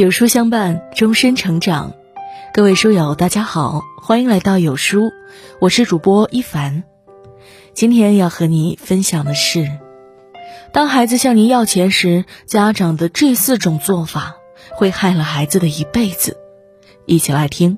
[0.00, 1.92] 有书相伴，终身成长。
[2.54, 5.12] 各位书友，大家好，欢迎来到有书，
[5.60, 6.84] 我是主播一凡。
[7.74, 9.68] 今天要和你分享的是，
[10.72, 14.36] 当孩子向您要钱时，家长的这四种做法
[14.72, 16.38] 会害了孩子的一辈子。
[17.04, 17.76] 一起来听。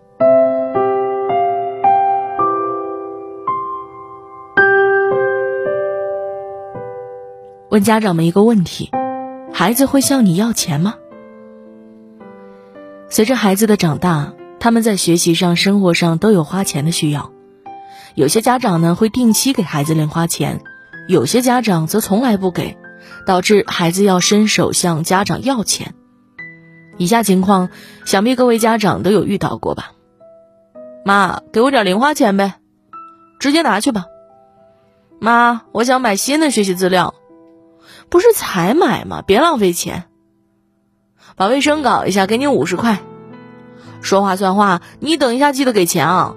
[7.68, 8.92] 问家长们一个问题：
[9.52, 10.94] 孩子会向你要钱吗？
[13.12, 17.30] 随着孩子的长大，他们在学习上、生活上都有花钱的需要。
[18.14, 20.62] 有些家长呢会定期给孩子零花钱，
[21.08, 22.78] 有些家长则从来不给，
[23.26, 25.92] 导致孩子要伸手向家长要钱。
[26.96, 27.68] 以下情况，
[28.06, 29.92] 想必各位家长都有遇到过吧？
[31.04, 32.54] 妈，给我点零花钱呗，
[33.38, 34.06] 直接拿去吧。
[35.20, 37.12] 妈，我想买新的学习资料，
[38.08, 39.20] 不是才买吗？
[39.20, 40.04] 别浪费钱。
[41.36, 43.00] 把卫生搞一下，给你五十块。
[44.00, 46.34] 说话算话，你等一下记得给钱啊。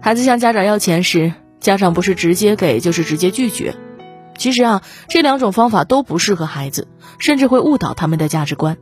[0.00, 3.74] 孩子向家长要钱时，家长不是直接给，就是直接拒绝。
[4.36, 8.76] 其实啊，这两种方法都不适合孩子，甚至会误导他们的价值观。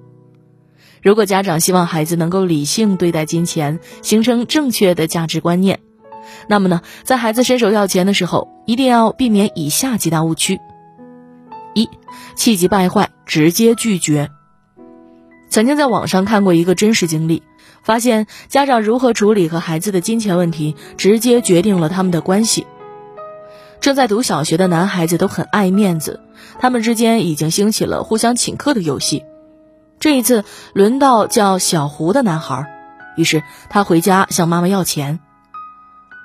[1.03, 5.81] 如果家长希望孩子能够理性对待金钱，形成正确的价值观念，
[6.48, 10.61] 那么呢，在孩子伸手要钱的时候，一定要避免以下几大误区。
[11.75, 11.91] 一
[12.34, 14.30] 气急败坏，直接拒绝。
[15.50, 17.42] 曾经在网上看过一个真实经历，
[17.83, 22.67] 发现家长如何处理和孩子的金钱问题，直接决定了他们的关系。
[23.80, 26.20] 正在读小学的男孩子都很爱面子，
[26.58, 29.25] 他们之间已经兴起了互相请客的游戏。
[30.00, 32.67] 这一次轮到叫小胡的男孩，
[33.17, 35.20] 于是他回家向妈妈要钱。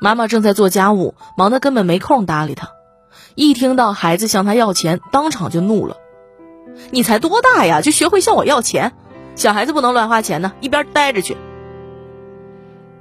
[0.01, 2.69] 妈妈正在做家务，忙得根本没空搭理他。
[3.39, 5.95] 一听到孩子向他要钱，当场就怒了
[6.91, 8.91] ：“你才多大呀，就学会向我要钱？
[9.37, 11.37] 小孩子不能乱花钱呢，一边待着去！”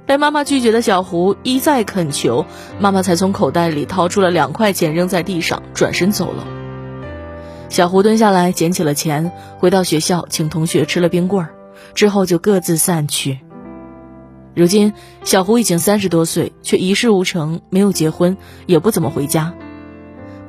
[0.07, 2.45] 被妈妈拒绝的小胡一再恳求，
[2.79, 6.47] 妈妈才从口袋里掏出了两块钱扔在地上，转身走了。
[7.67, 11.45] 小胡蹲下来捡起了钱，回到学校请同学吃了冰棍，
[11.93, 13.41] 之后就各自散去。
[14.55, 14.93] 如今，
[15.25, 19.53] 小胡已经三十多岁，却一事无成，没有结婚，也不怎么回家。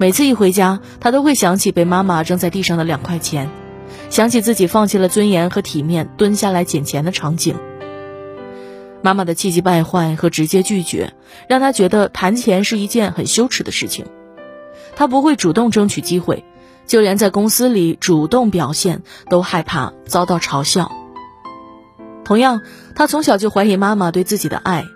[0.01, 3.51] 每次一回家，他都会想起被妈妈扔在地上的两块钱，
[4.09, 7.55] 想起自己放弃了尊严和体面蹲下来捡钱的场景。
[9.03, 11.13] 妈妈的气急败坏和直接拒绝，
[11.51, 14.07] 让他觉得谈钱是一件很羞耻的事情。
[14.97, 16.47] 他不会主动争取机会，
[16.87, 20.91] 就连在公司里主动表现都害怕遭到嘲笑。
[22.25, 22.63] 同样，
[22.95, 24.87] 他从小就怀疑妈妈对自己的爱，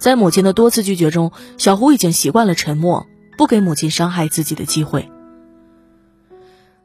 [0.00, 3.06] 在母亲的多次拒绝中，小胡已经习惯了沉默。
[3.40, 5.10] 不给母亲伤害自己的机会。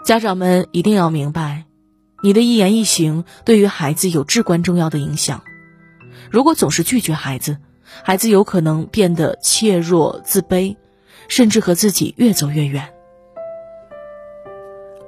[0.05, 1.65] 家长们一定要明白，
[2.23, 5.43] 你的一言一行对于孩子有至关重要的影响。
[6.31, 7.57] 如果总是拒绝孩子，
[8.05, 10.77] 孩子有可能变得怯弱、自卑，
[11.27, 12.87] 甚至和自己越走越远。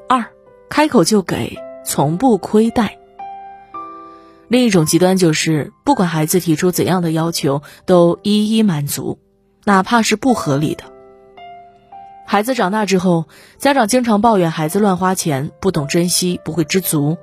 [0.09, 0.25] 二，
[0.69, 2.99] 开口就给，从不亏待。
[4.49, 9.17] 另一种极端就是，不管孩子提出怎样的要求，都一一满足，
[9.63, 10.96] 哪怕是不合理的。
[12.29, 13.25] 孩子长大之后，
[13.57, 17.17] 家长经常抱怨孩子乱花钱、不懂珍惜、不会知足。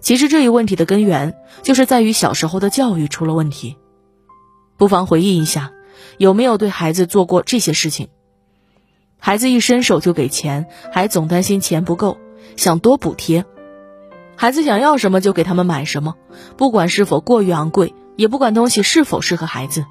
[0.00, 3.78] 其实这一问题的根源就是在于小时候的教育出了问题。
[4.76, 5.72] 不妨回忆一下，
[6.18, 8.08] 有没有对孩子做过这些事情？
[9.18, 12.18] 孩子一伸手就给钱，还总担心钱不够，
[12.54, 13.46] 想多补贴。
[14.36, 16.16] 孩子想要什么就给他们买什么，
[16.58, 19.86] 不管是否过于昂贵，也不管东西是否适合孩子。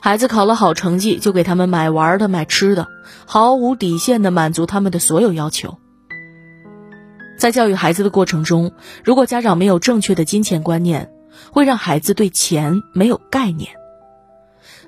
[0.00, 2.86] 孩子考了好成绩，就给他们买玩的、买吃的，
[3.26, 5.78] 毫无底线的满足他们的所有要求。
[7.36, 8.72] 在教育孩子的过程中，
[9.04, 11.10] 如果家长没有正确的金钱观念，
[11.52, 13.70] 会让孩子对钱没有概念。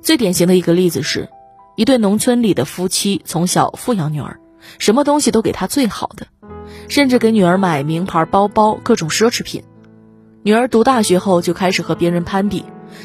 [0.00, 1.28] 最典型的一个例子是，
[1.76, 4.40] 一对农村里的夫妻从小富养女儿，
[4.78, 6.26] 什么东西都给她最好的，
[6.88, 9.62] 甚至给女儿买名牌包包、各种奢侈品。
[10.42, 12.64] 女儿读大学后就开始和别人攀比。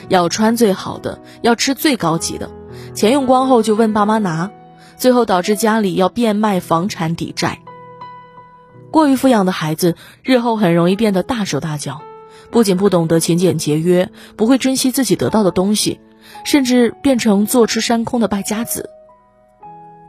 [0.09, 2.49] 要穿最好的，要吃最高级的，
[2.93, 4.51] 钱用光后就问爸妈拿，
[4.97, 7.59] 最后导致家里要变卖房产抵债。
[8.91, 12.01] 过于富养的孩子，日后很容易变得大手大脚，
[12.49, 15.99] 不仅不懂得勤俭节约，不会珍惜自己得到的东西，
[16.45, 18.89] 甚至变成坐吃山空的败家子。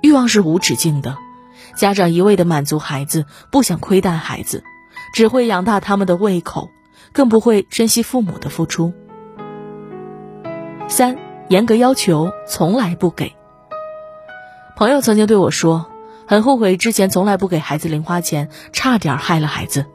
[0.03, 1.17] 欲望是无止境的，
[1.75, 4.63] 家长一味的满足孩子，不想亏待孩子，
[5.13, 6.69] 只会养大他们的胃口，
[7.13, 8.93] 更不会珍惜父母的付出。
[10.89, 11.17] 三
[11.49, 13.35] 严格要求，从来不给。
[14.77, 15.87] 朋友曾经对我说，
[16.27, 19.87] 很后悔之前从来不给孩子零花钱，差点害了孩子。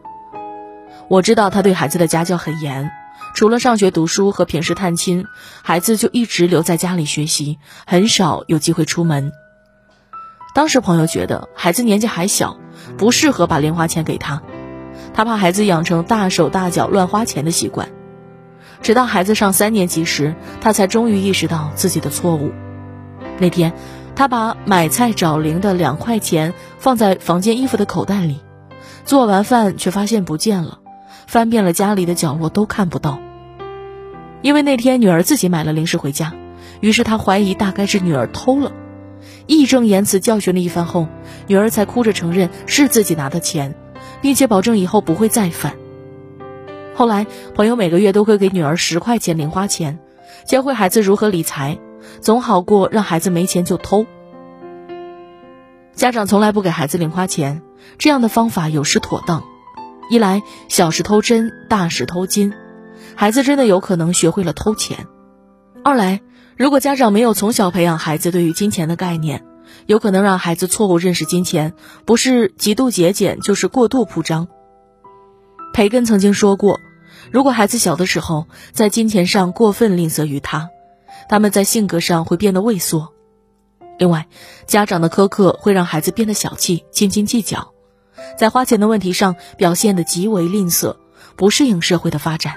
[1.07, 2.91] 我知道他对孩子的家教很严，
[3.33, 5.25] 除了上学读书和平时探亲，
[5.61, 9.31] 孩子就一直留在家里学习，很少有机会出门。
[10.53, 12.57] 当时朋友觉得孩子年纪还小，
[12.97, 14.41] 不适合把零花钱给他，
[15.13, 17.89] 他怕孩子养成大手大脚乱花钱的习惯。
[18.81, 22.51] 直到孩子上三年级时，他才终于意识到自己的错误。
[23.37, 23.73] 那天，
[24.15, 28.41] 他把买菜找零的两块钱放在房间衣服的口袋里，
[29.05, 30.79] 做完饭却发现不见了，
[31.27, 33.19] 翻遍了家里的角落都看不到。
[34.41, 36.33] 因为那天女儿自己买了零食回家，
[36.79, 38.71] 于是他怀疑大概是女儿偷了。
[39.45, 41.07] 义正言辞教训了一番后，
[41.45, 43.75] 女儿才哭着承认是自己拿的钱，
[44.21, 45.75] 并且保证以后不会再犯。
[46.93, 49.99] 后来，朋友每个月都会给女儿十块钱零花钱，
[50.45, 51.79] 教会孩子如何理财，
[52.19, 54.05] 总好过让孩子没钱就偷。
[55.95, 57.61] 家长从来不给孩子零花钱，
[57.97, 59.43] 这样的方法有失妥当。
[60.09, 62.53] 一来，小事偷针，大事偷金，
[63.15, 65.05] 孩子真的有可能学会了偷钱；
[65.83, 66.21] 二来，
[66.57, 69.45] 如果家长没有从小培养孩子对于金钱的概念，
[69.85, 71.73] 有可能让孩子错误认识金钱，
[72.05, 74.49] 不是极度节俭，就是过度铺张。
[75.73, 76.79] 培根曾经说过，
[77.31, 80.69] 如果孩子小的时候在金钱上过分吝啬于他，
[81.29, 83.13] 他们在性格上会变得畏缩。
[83.97, 84.27] 另外，
[84.65, 87.73] 家长的苛刻会让孩子变得小气、斤斤计较，
[88.37, 90.97] 在花钱的问题上表现得极为吝啬，
[91.35, 92.55] 不适应社会的发展。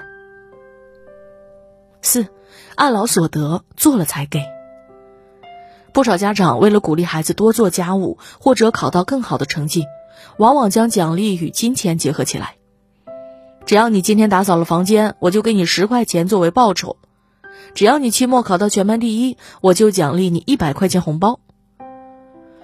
[2.01, 2.27] 四。
[2.75, 4.43] 按劳所得，做了才给。
[5.93, 9.85] 不少家长为了鼓励孩子多做家务或者考到更好的成绩，
[10.37, 12.54] 往往将奖励与金钱结合起来。
[13.65, 16.97] 只要你今天打扫了房间，我就给你十块钱作为报酬；
[17.73, 21.39] 只要你期末考到全班第一，我就奖励你一百块钱红包。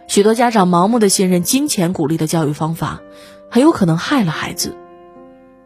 [0.08, 3.02] 许多家长盲目的信任金钱鼓励的教育方法，
[3.50, 4.76] 很有可能害了孩子。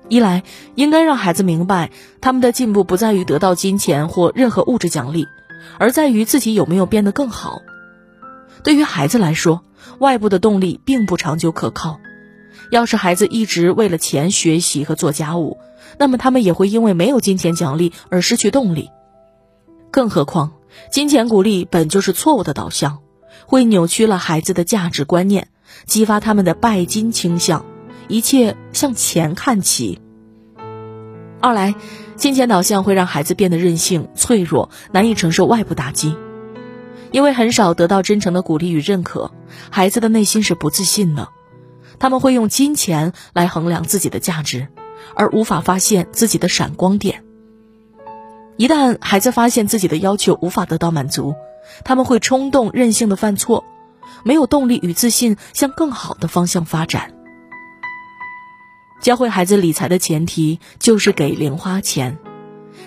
[0.08, 0.44] 一来，
[0.76, 1.92] 应该让孩子明白，
[2.22, 5.28] 他们的进步不在于得到金钱或任何物质奖励，
[5.80, 7.62] 而在于自己有没有变得更好。
[8.64, 9.64] 对于孩子来说，
[10.00, 12.00] 外部的动力并不长久可靠。
[12.72, 15.60] 要是孩子一直为了钱学习和做家务，
[15.98, 18.90] 那么他们也会因为没有金钱奖励而失去动力。
[19.92, 20.54] 更何况，
[20.92, 23.00] 金钱鼓励本就是错误的导向，
[23.46, 25.48] 会扭曲了孩子的价值观念，
[25.86, 27.66] 激发他们的拜金倾向。
[28.08, 30.00] 一切向钱看齐。
[31.42, 31.74] 二来，
[32.16, 36.16] 金钱导向会让孩子变得任性、脆弱，难以承受外部打击。
[37.12, 39.32] 因为很少得到真诚的鼓励与认可，
[39.70, 41.30] 孩子的内心是不自信的。
[42.00, 44.68] 他们会用金钱来衡量自己的价值，
[45.16, 47.24] 而无法发现自己的闪光点。
[48.58, 51.36] 一旦孩子发现自己的要求无法得到满足，
[51.84, 53.66] 他们会冲动、任性的犯错，
[54.24, 57.12] 没有动力与自信向更好的方向发展。
[59.02, 62.18] 教会孩子理财的前提就是给零花钱，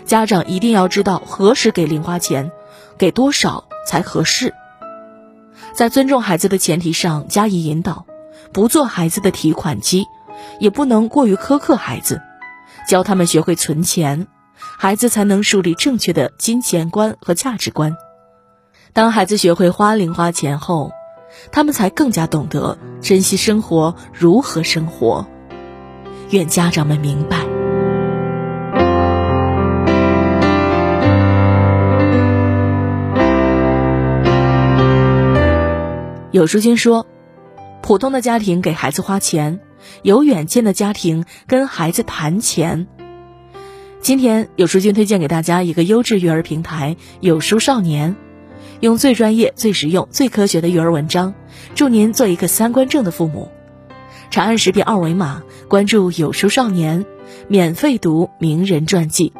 [0.04, 2.50] 家长一定要知道何时给零花钱，
[2.96, 4.54] 给多少才合适。
[5.74, 8.06] 在尊重孩子的前提上加以引导，
[8.52, 10.06] 不做孩子的提款机，
[10.58, 12.20] 也不能过于苛刻孩子，
[12.86, 17.96] 教他们学会存钱，孩子才能树立正确的金钱观和价值观。
[18.92, 20.90] 当孩子学会花零花钱后，
[21.52, 25.26] 他们才更加懂得珍惜生活，如何生活。
[26.30, 27.38] 愿家长们明白。
[36.30, 37.06] 有书君说，
[37.82, 39.60] 普通的家庭给孩子花钱，
[40.02, 42.86] 有远见的家庭跟孩子谈钱。
[44.00, 48.14] 今天有书君推荐给大家一个优质育儿平台——有书少年，
[48.80, 51.34] 用最专业、最实用、最科学的育儿文章，
[51.74, 53.50] 祝您做一个三观正的父母。
[54.30, 57.06] 长按识别二维码，关注有书少年，
[57.48, 59.32] 免费读名人传记。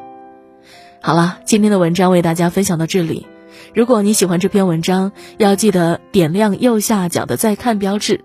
[1.00, 3.26] 好了，今天的文章为大家分享到这里。
[3.75, 8.25] 如果你喜欢这篇文章，要记得点亮右下角的再看标志，